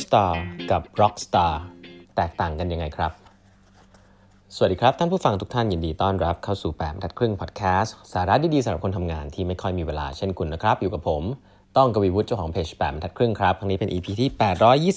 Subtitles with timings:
[0.00, 1.62] สตาร์กับร็อกสตาร์
[2.16, 3.12] แตกต่างกันยังไงครับ
[4.54, 11.22] สวัสดีครับ ท่านผู้ฟังทุกท่านยินดีต้อนรับเข้าสู่แปมทัดครึ่งพอดแคสต์สาระดีๆสำหรับคนทำงานที่ไม่ค่อยมีเวลาเช่นคุณนะครับ อยู่กับผม
[11.76, 14.30] ต้องกวีวุฒิเจ้าของเพจแปมทัดครึ่งครับครั้งนี้เป็น EP ที่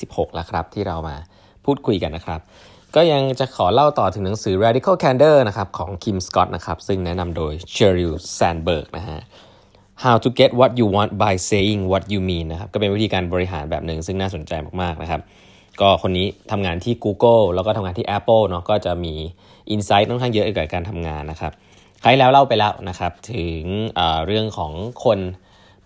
[0.01, 1.15] 826 แล้วครับที่เรามา
[1.65, 2.39] พูดคุยกันนะครับ
[2.95, 9.21] ก็ยังจะขอเล่าต่อถึงหนังสือ Radical Candor นะครับของ Kim Scott นะครับซึ่งแนะนำโดย Sheryl Sandberg นะฮะ
[10.03, 15.21] How to get what you want by saying what you mean นะครับก็เป็นวิธีการบริหารแบบหนึ่งซึ่งน่าสนใจมากๆนะครับ
[15.81, 19.13] ก็คนนี้ทำงานที่ Google แล้วก็ทำงานที่ Apple เนาะก็จะมี
[19.73, 21.51] Insight ค่อนข้างเยอะเกี่ยวกับการทำงานนะครับ
[22.01, 23.61] ใครแล้วเล่าไปแล้วนะครับถึง
[23.95, 24.71] เเรื่องของ
[25.03, 25.19] คน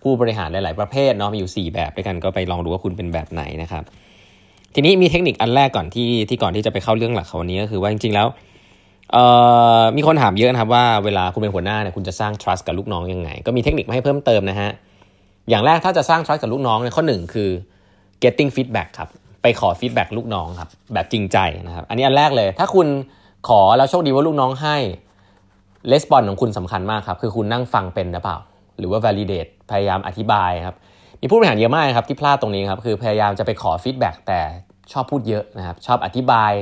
[0.02, 3.84] ผู้บริหารหลาย ๆ ประเภทเนาะมีอยู่ 4 แบบด้วยกันก็ไปลองดูว่าคุณเป็นแบบไหนนะครับ
[4.74, 8.26] ทีนี้มีเทคนิคอันแรกก่อนที่ที่ก่อนที่จะไปเข้าเรื่องหลักเขาวันนี้ก็คือว่าจริง ๆ แล้ว
[9.96, 14.70] มีคนถามเยอะนะครับว่าเวลาคุณเป็นหัวหน้าเนี่ยคุณจะสร้าง trust กับลูกน้องยังไง ก็มีเทคนิคมาให้เพิ่มเติมนะฮะ
[15.50, 17.50] อย่างแรกถ้าจะสร้าง trust กับลูกน้องเนี่ยข้อหนึ่งคือ
[18.22, 19.08] getting feedback ครับ
[19.42, 22.86] ไปขอ feedback ลูกน้องครับแบบจริงใจนะครับอันนี้อันแรกเลย ถ้าคุณ
[23.48, 24.76] ขอแล้วโชคดีว่าลูกน้องให้
[25.92, 28.38] response ของคุณสำคัญมากครับคือคุณนั่งฟังเป็นหรือเปล่า
[28.78, 30.76] หรือว่า validate พยายามอธิบายครับ
[31.20, 34.40] มีผู้บริหารเยอะมากครับที่พลาดตรงนี้ครับคือพยายามจะไปขอ feedback แต่
[34.92, 36.52] ชอบพูดเยอะนะครับชอบอธิบาย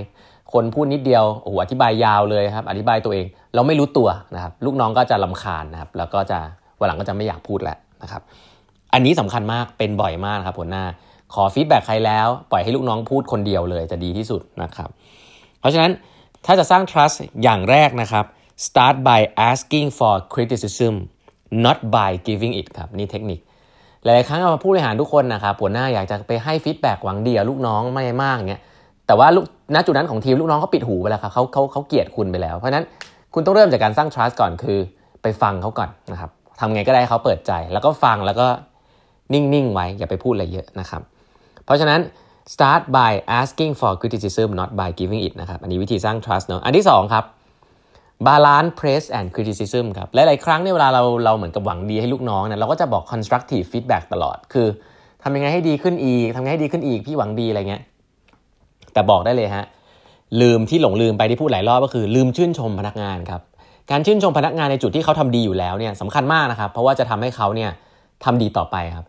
[0.53, 6.39] คนพูดนิดเดียวโอ้โหอธิบายยาวเลยครับ อธิบายตัวเอง เราไม่รู้ตัวนะครับ ลูกน้องก็จะรำคาญนะครับ แล้วก็จะ
[6.79, 8.23] วันหลังก็จะไม่อยากพูดแล้วนะครับ
[8.93, 10.85] อันนี้สำคัญมากเป็นบ่อยมากครับหัวหน้า
[11.35, 14.89] ขอ feedback ใครแล้ว ปล่อยให้ลูกน้องพูดคนเดียวเลยจะดีที่สุดนะครับ
[15.61, 15.93] เพราะฉะนั้น
[16.47, 18.25] ถ้าจะสร้าง trust อย่างแรกนะครับ
[18.67, 20.95] start by asking for criticism
[21.65, 23.41] not by giving it ครับนี่เทคนิค
[24.05, 28.63] หลายครั้งเราผู้บริหารทุกคนนะครับหัวหน้าอยากจะไปให้ feedback หวังดีกับลูกน้องไม่มากเงี้ย
[29.09, 29.29] แต่ว่า
[29.75, 32.85] ณจุดนั้นของทีมลูกน้องเขาปิดหูไปแล้วครับเขาเขาเขาเกลียดคุณไปแล้ว เพราะนั้น
[33.35, 34.79] คุณต้องเริ่มจากการสร้าง trust ก่อนคือ
[35.23, 38.47] ไปฟังเขาก่อนนะครับทำไงก็ได้เขาเปิดใจ แล้วก็ฟังแล้วก็
[39.33, 41.03] นิ่งๆไว้อย่าไปพูดอะไรเยอะนะครับ
[41.65, 42.01] เพราะฉะนั้น
[42.55, 47.25] start by asking for criticism not by giving it นะครับ อันนี้วิธีสร้าง trust เนาะอันที่2ครับ
[48.27, 54.67] balance praise and criticism ครับหลายๆครั้งเนี่ยเวลาเราเราเหมือนกับหวังดีให้ลูกน้องเนี่ยเราก็จะบอก constructive feedback ตลอด คือ
[55.23, 57.83] ทำยังไงให้ดีขึ้นอีกทำยังไงให้ดีขึ้นอีกพี่หวังดีอะไรเงี้ย
[58.99, 59.65] แต่บอกได้เลยฮะ
[60.41, 63.41] ลืมที่หลงลืมไปที่พูดหลายรอบก็คือ ลืมชื่นชมพนักงานครับ
[63.91, 67.71] การชื่นชมพนักงานในจุดที่เขาทำดีอยู่แล้วเนี่ยสำคัญมากนะครับเพราะว่าจะทำให้เขาเนี่ย
[68.25, 69.05] ทำดีต่อไปครับ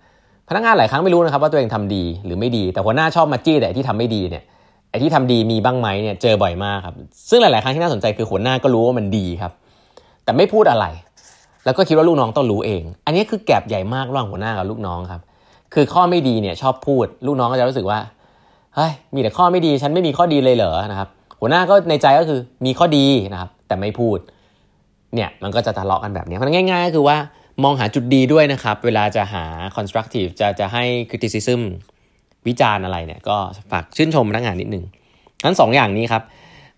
[0.49, 4.43] พนักงานหลายครั้งไม่รู้นะครับว่าตัวเองทำดีหรือไม่ดี แต่หัวหน้าชอบมาจี้แต่ที่ทำไม่ดีเนี่ย
[4.89, 6.95] ไอ้ที่ทำดีมีบ้างไหมเนี่ยเจอบ่อยมากครับ
[7.29, 9.51] ซึ่งหลาย ๆ ครั้งที่น่าสนใจคือหัวหน้าก็รู้ว่ามันดีครับ
[10.23, 10.85] แต่ไม่พูดอะไร
[11.65, 15.21] แล้วก็คิดว่าลูกน้องต้องรู้เอง อันนี้คือแกลบใหญ่มากระหว่างหัวหน้ากับลูกน้องครับ
[15.73, 17.99] คือข้อไม่ดีเนี่ยชอบพูด ลูกน้องก็จะรู้สึกว่า
[18.75, 21.09] เฮ้ยมีแต่ข้อไม่ดีฉันไม่มีข้อดีเลยเหรอนะครับ
[21.39, 24.17] หัวหน้าก็ในใจก็คือมีข้อดีนะครับ แต่ไม่พูด
[25.15, 27.17] เนี่ยมันก็จะทะเลาะกันแบบนี้เพราะง่าย ๆ ก็คือว่า
[27.63, 31.61] มองหาจุดดีด้วยนะครับ เวลาจะหา constructive จะจะให้ criticism
[32.47, 33.37] วิจารณ์อะไรเนี่ยก็
[33.71, 34.85] ฝากชื่นชมพนักงานนิดนึง
[35.43, 36.23] ทั้งสองอย่างนี้ครับ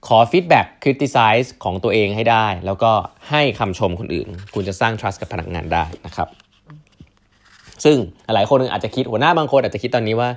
[0.08, 2.92] ขอ feedback criticize ของตัวเองให้ได้ แล้วก็
[3.30, 6.28] ให้คำชมคนอื่น คุณจะสร้าง trust กับพนักงานได้นะครับ
[7.84, 7.98] ซึ่ง
[8.34, 10.30] หลายคนอาจจะคิดหัวหน้าบางคนอาจจะคิดตอนนี้ว่า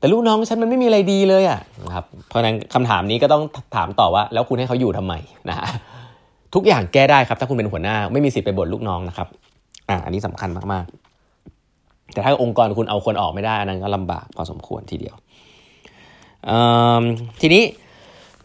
[0.00, 3.42] แต่ลูกน้องฉันมันไม่มีอะไรดีเลยอะนะครับเพราะนั้นคำถามนี้ก็ต้อง
[3.76, 5.14] ถามต่อว่า แล้วคุณให้เขาอยู่ทำไม
[5.48, 5.66] นะฮะ
[6.54, 9.28] ทุกอย่างแก้ได้ครับ ถ้าคุณเป็นหัวหน้าไม่มีสิทธิ์ไปบ่นลูกน้องนะครับ
[9.88, 15.14] อ่าอันนี้สำคัญมากๆ แต่ถ้าองค์กรคุณเอาคนออกไม่ได้อันนั้นก็ลำบากพอสมควรทีเดียว
[17.40, 17.62] ทีนี้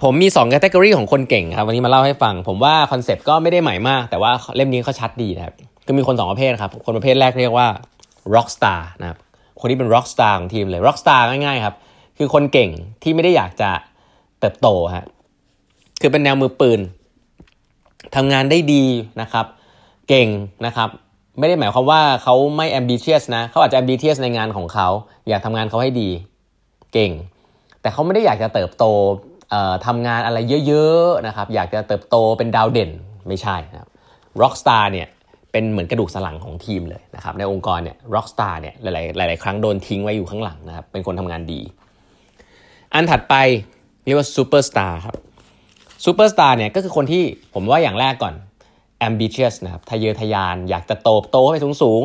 [0.02, 5.56] ผมมี2 category ของคนเก่งครับ วันนี้มาเล่าให้ฟัง ผมว่าคอนเซปต์ก็ไม่ได้ใหม่มาก แต่ว่าเล่มนี้เขาชัดดีนะครับ
[5.86, 7.68] คือมีคน 2 ประเภทครับ คนประเภทแรกเรียกว่า
[8.36, 9.18] rock star นะครับ
[9.60, 11.76] คนที่เป็น rock star ของทีมเลย rock star ง่ายๆครับ
[12.18, 12.70] คือคนเก่ง
[13.04, 13.70] ที่ไม่ได้อยากจะ
[14.40, 15.06] เติบโตฮะ
[16.02, 16.80] คือเป็นแนวมือปืน
[18.16, 18.86] ทำงานได้ดี
[19.22, 19.46] นะครับ
[20.10, 20.28] เก่ง
[20.66, 20.90] นะครับ
[21.40, 24.88] ไม่ได้หมายความว่าเขาไม่ ambitious นะเขาอาจจะ ambitious ในงานของเขา
[25.30, 26.10] อยากทำงานเขาให้ดี
[26.94, 27.12] เก่ง
[27.82, 28.86] แต่เขาไม่ได้อยากจะเติบโต
[29.86, 30.38] ทำงานอะไร
[30.68, 32.92] เยอะๆนะครับ อยากจะเติบโตเป็นดาวเด่น
[33.28, 33.90] ไม่ใช่นะครับ
[34.42, 35.08] rock star เนี่ย
[35.56, 41.60] เป็นเหมือนกระดูกสันหลังของทีมเลยนะครับในองค์กรเนี่ย rock star เนี่ยหลายๆหลายๆครั้งโดนทิ้งไว้อยู่ข้างหลังนะครับเป็นคนทำงานดี
[42.94, 43.36] อันถัดไป
[44.04, 45.16] เรียกว่าซูเปอร์สตาร์ครับ
[46.06, 47.24] ซูเปอร์สตาร์เนี่ยก็คือคนที่
[47.54, 48.34] ผมว่าอย่างแรกก่อน
[49.08, 52.04] ambitious นะครับทะเยอทะยาน อยากจะโตโตให้สูงสูง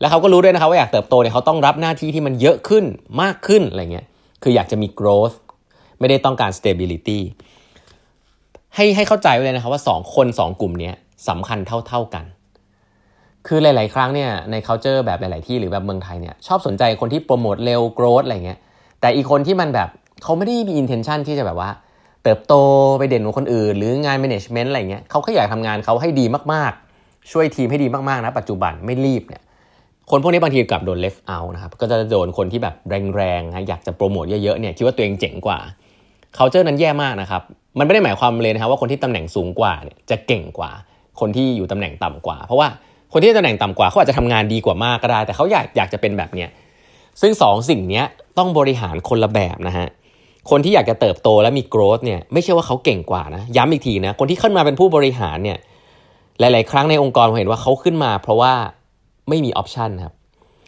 [0.00, 2.84] แล้วเขาก็รู้ด้วยนะครับว่าอยากเติบโตเนี่ยเขาต้องรับหน้าที่ที่มันเยอะขึ้น
[3.22, 4.06] มากขึ้นอะไรเงี้ย
[4.42, 5.36] คืออยากจะมี growth
[6.00, 7.18] ไม่ได้ต้องการ stability
[8.74, 10.92] ให้ให้เข้าใจไว้เลยนะครับว่า 2 คน 2 กลุ่มนี้
[11.28, 11.58] สำคัญ
[11.88, 12.24] เท่า ๆกัน
[13.46, 18.58] คือหลาย ๆ ครั้งเนี่ยใน culture แบบหลาย ๆ ที่หรือแบบเมืองไทยเนี่ยชอบสนใจคนที่โปรโมทเร็ว growth อะไรเงี้ย
[19.00, 19.88] แต่อีกคนที่มันแบบ
[20.22, 21.70] เขาไม่ได้มี intention ที่จะแบบว่า
[22.22, 22.54] เติบโต
[22.98, 29.42] ไปเด่นกว่าคนอื่น หรืองาน management อะไรเงี้ยเขาแค่อยากทำงานเขาให้ดีมาก ๆ ช่วยทีมให้ดีมาก ๆ นะ ปัจจุบันไม่รีบเนี่ย
[30.10, 32.74] คนพวกนี้บางทีกลับโดน left out นะครับก็จะโดนคนที่แบบ
[33.16, 35.58] แรงๆนะอยากจะโปรโมทเยอะ ๆ เนี่ยคิดว่าตัวเองเจ๋งกว่า
[36.36, 37.42] เขาเจอนั้นแย่มากนะครับ
[37.78, 40.70] มันไม่ได้หมายความเลยนะครับว่าคนที่ตำแหน่งสูงกว่าเนี่ยจะเก่งกว่า
[41.20, 42.68] คนที่อยู่ตำแหน่งต่ำกว่า เพราะว่า
[43.12, 46.48] คนที่ตำแหน่งต่ำกว่าเขาอาจจะทำงานดีกว่ามากก็ได้ แต่เขาอยากอยากจะเป็นแบบเนี้ย
[47.20, 48.02] ซึ่ง2สสิ่งนี้
[48.38, 49.88] ต้องบริหารคนละแบบนะฮะ
[50.50, 55.58] คนที่อยากจะเติบโตและมี growth เนี่ยไม่ใช่ว่าเขาเก่งกว่านะย้ำอีกทีนะคนที่ขึ้นมาเป็นผู้บริหารเนี่ย
[56.40, 58.52] หลาย ๆ ครั้งในองค์กรผมเห็นว่าเขาขึ้นมา เพราะว่า
[59.28, 60.14] ไม่มีออปชันครับ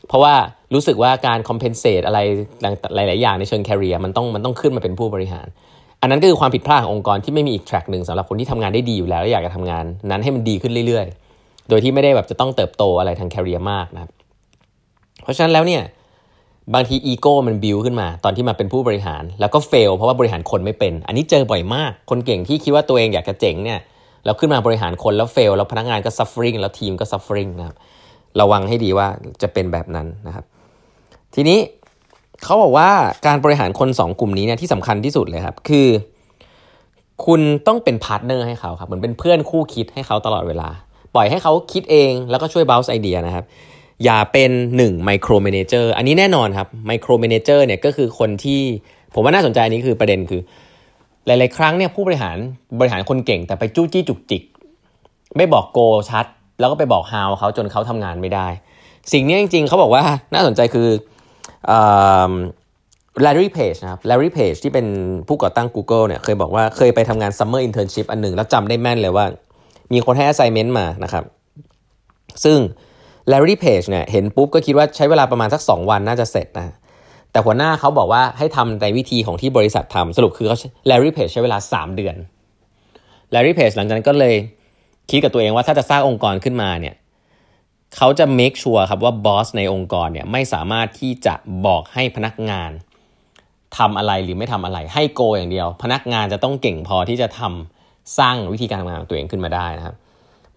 [0.08, 0.34] เพราะว่า
[0.74, 2.18] รู้สึกว่าการ compensate อะไร
[2.94, 5.46] หลาย ๆ อย่างในเชิง career มันต้องมันต้องขึ้นมาเป็นผู้บริหาร
[6.00, 11.23] อันนั้นก็คือความผิดพลาดขององค์กรที่ไม่มีอีก track หนึ่งสำหรับคนที่ทำงานได้ดีอยู่แล้ว และอยากจะทำงานนั้นให้มันดีขึ้นเรื่อย ๆ
[11.68, 14.10] โดยที่ไม่ได้แบบจะต้องเติบโตอะไรทาง career มากนะครับ
[15.22, 15.82] เพราะฉะนั้นแล้วเนี่ย
[16.74, 23.80] บางทีอีโก้มันบิวขึ้นมาตอนที่มาเป็นผู้บริหาร แล้วก็เฟลเพราะว่าบริหารคนไม่เป็น อันนี้เจอบ่อยมาก คนเก่งที่คิดว่าตัวเองอยากจะเจ๋งเนี่ย
[24.24, 27.76] แล้วขึ้นมาบริหารคนแล้ว fail แล้วพนักงานก็ suffering แล้วทีมก็ suffering นะครับ
[28.40, 29.06] ระวังให้ดีว่า
[29.42, 30.44] จะเป็นแบบนั้นนะครับ
[31.34, 31.58] ทีนี้
[32.44, 32.88] เขาบอกว่า
[33.26, 35.88] การบริหารคน 2 กลุ่มนี้เนี่ยที่สำคัญที่สุดเลยครับ คือ
[37.26, 40.68] คุณต้องเป็น partner ให้เขาครับเหมือนเป็นเพื่อนคู่คิดให้เขาตลอดเวลา
[41.14, 43.44] ปล่อยให้เขาคิดเองแล้วก็ช่วยบ o ส์ไอเดียนะครับ
[44.04, 48.60] อย่าเป็น micromanager อันนี้แน่นอนครับ micromanager เนี่ยก็คือคนที่
[49.14, 50.42] ผมว่าน่าสนใจอันนี้คือประเด็นคือ
[51.26, 52.36] หลาย ๆ ครั้งเนี่ยผู้บริหาร
[52.80, 54.42] บริหารคนเก่ง แต่ไปจู้จี้จุกจิก
[55.36, 55.78] ไม่บอกโก
[56.10, 56.26] ชัด
[56.60, 58.46] แล้วก็ไปบอกฮาวเขาจนเขาทำงานไม่ได้
[59.12, 60.02] สิ่งนี้จริง ๆเขาบอกว่า
[60.34, 60.88] น่าสนใจคือ
[63.24, 64.86] ลารีเพจนะครับลารีเพจที่เป็น
[65.28, 69.26] ผู้ก่อตั้ง Google เนี่ยเคยบอกว่าเคยไปทำงาน Summer Internship อันหนึ่งแล้วจำได้แม่นเลยว่า
[69.92, 71.24] มีคนให้ assignment มานะครับ
[72.44, 72.58] ซึ่ง
[73.32, 76.76] Larry Page เนี่ยเห็นปุ๊บก็คิดว่าใช้เวลาประมาณสัก 2 วันน่าจะเสร็จนะ
[77.30, 80.58] แต่หัวหน้าเขาบอกว่าให้ทำในวิธีของที่บริษัททำสรุปคือเขา
[80.90, 82.16] Larry Page ใช้เวลา 3 เดือน
[83.34, 84.34] Larry Page หลังจากนั้นก็เลย
[85.10, 86.94] คิดกับตัวเองว่าถ้าจะสร้างองค์กรขึ้นมาเนี่ย
[87.96, 91.34] เขาจะ make sure ครับว่าบอสในองค์กรเนี่ยไม่สามารถที่จะ
[91.66, 92.70] บอกให้พนักงาน
[93.78, 97.73] ทำอะไรหรือไม่ทำอะไรให้โกอย่างเดียว พนักงานจะต้องเก่งพอที่จะทำ
[98.18, 99.96] สร้างวิธีการทำงานของตัวเองขึ้นมาได้นะครับ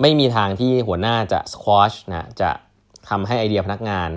[0.01, 2.49] ไม่มีทางที่หัวหน้าจะสควอชนะจะ
[3.09, 4.09] ทำให้ไอเดียพนักงาน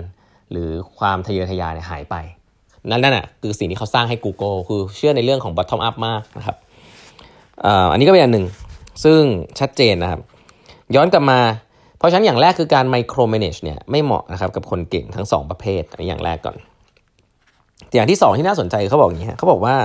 [0.51, 2.15] หรือความทะเยอทะยานหายไป
[2.89, 6.57] นั่นนั่นอะคือสิ่งที่เขาสร้างให้ Google คือเชื่อในเรื่องของ bottom up มากนะครับ
[7.91, 8.45] อันนี้ก็เป็นอันหนึ่ง
[9.03, 9.21] ซึ่ง
[9.59, 10.21] ชัดเจนนะครับ
[10.95, 11.39] ย้อนกลับมา
[11.97, 16.55] เพราะฉะนั้นอย่างแรกคือการ micro manage เนี่ยไม่เหมาะนะครับกับคนเก่งทั้ง 2 ประเภทอันนี้อย่างแรกก่อน
[17.93, 19.75] อย่างที่ 2 ที่น่าสนใจเขาบอกอย่างนี้ฮะเขาบอกว่า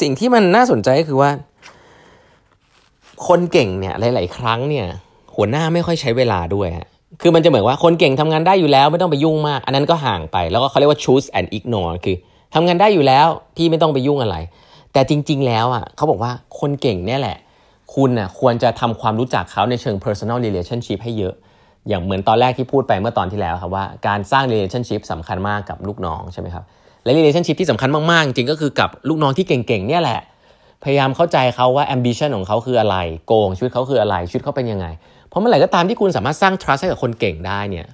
[0.00, 1.30] สิ่งที่มันน่าสนใจก็คือว่า
[3.26, 4.86] คนเก่งเนี่ยหลาย ๆ ครั้งเนี่ย
[5.34, 6.88] หัวหน้าไม่ค่อยใช้เวลาด้วยฮะ
[7.22, 12.16] คือมันจะเหมือนว่าคนเก่งทำงานได้อยู่แล้ว ไม่ต้องไปยุ่งมาก อันนั้นก็ห่างไป แล้วก็เขาเรียกว่า choose and ignore คือ
[12.54, 13.26] ทำงานได้อยู่แล้ว
[13.56, 14.36] พี่ไม่ต้องไปยุ่งอะไร
[14.92, 17.36] แต่จริง ๆ แล้วอะเขาบอกว่าคนเก่งเนี่ยแหละ
[17.94, 21.34] คุณน่ะควรจะทำความรู้จักเขาในเชิง personal relationship ให้เยอะ
[21.88, 26.64] อย่างเหมือนตอนแรกที่พูดไปเมื่อตอนที่แล้วครับว่าการสร้าง relationship สำคัญมากกับลูกน้องใช่ไหมครับ
[27.04, 30.20] และ relationship ที่สำคัญมากๆ จริงก็คือกับลูกน้องที่เก่งๆเนี่ยแหละ
[30.84, 34.86] พยายามเข้าใจเขาว่า ambition ของเขาคืออะไร โกงชีวิตเขาคืออะไรชีวิตเขาเป็นยังไง
[35.28, 37.86] เพราะเมื่อไหร่ก็ตามที่คุณสามารถสร้าง trust ให้กับคนเก่งได้เนี่ย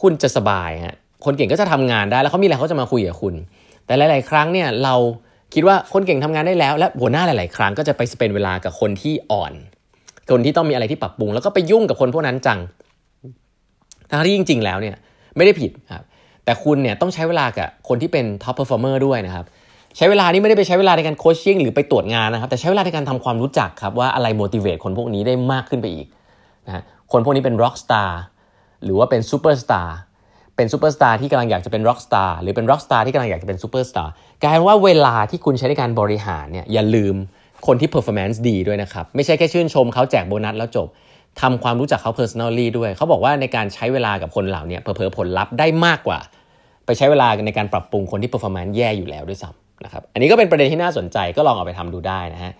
[0.00, 3.34] คุณจะสบายฮะคนเก่งก็จะทำงานได้แล้วเขามีอะไรเขาจะมาคุยกับคุณ
[3.86, 4.94] แต่หลาย ๆ ครั้งเนี่ยเรา
[5.54, 9.52] คิดว่าคนเก่งทำงานได้แล้ว และหัวหน้าหลาย ๆ ครั้งก็จะไปสเปนเวลากับคนที่อ่อน
[10.30, 12.58] คนที่ต้องมีอะไรที่ปรับปรุง แล้วก็ไปยุ่งกับคนพวกนั้นจัง
[14.10, 14.96] ทั้งที่จริง ๆ แล้วเนี่ย
[15.36, 16.04] ไม่ได้ผิดครับ
[16.44, 19.44] แต่คุณเนี่ยต้องใช้เวลากับคนที่เป็น top performer ด้วยนะครับ
[19.96, 26.06] ใช้เวลานี้ไม่ได้ไปใช้เวลาในการ coaching หรือไปตรวจงานนะครับแต่ใช้เวลาในการทำความรู้จักครับว่าอะไร motivate คนพวกนี้ได้มากขึ้นไปอีก
[26.66, 26.82] นะ
[27.12, 28.10] คนพวกนี้เป็น rock star
[28.84, 29.88] หรือว่าเป็น superstar
[30.56, 37.14] เป็นซูเปอร์สตาร์ที่กำลังอยากจะเป็น rock star หรือเป็น rock star ที่กำลังอยากจะเป็นซูเปอร์สตาร์กลายเป็นว่าเวลาที่คุณใช้ในการบริหารเนี่ยอย่าลืม
[37.66, 40.88] คนที่ performance ดีด้วยนะครับไม่ใช่แค่ชื่นชมเขาแจกโบนัสแล้วจบ
[41.40, 46.18] ทำความรู้จักเขา personally ด้วย เขาบอกว่าในการใช้เวลากับคนเหล่านี้เผลอผลลัพธ์ได้มากกว่า
[46.86, 52.52] ไปใช้เวลาในการปรับปรุงคนที่ performance แย่อยู่แล้วด้วยซ้ำนะครับ อันนี้ก็เป็นประเด็นที่น่าสนใจก็ลองเอาไปทำดูได้นะฮะ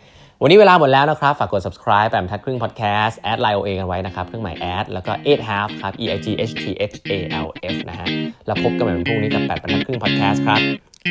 [0.42, 6.66] วันนี้เวลาหมดแล้วนะครับ ฝากกด subscribe แปมทัดครึ่ง podcast แอดไลน์โอเอกันไว้นะครับ เครื่องหมายแอดแล้วก็ eight half ครับ e i g h t
[6.92, 7.12] h a
[7.44, 8.06] l f นะฮะ
[8.46, 10.60] แล้วพบกันใหม่วันพรุ่งนี้กับแปดบรรทัดครึ่ง podcast ครับ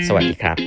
[0.08, 0.58] สวัสดีครับ